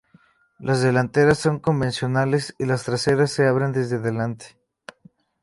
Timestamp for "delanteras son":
0.81-1.59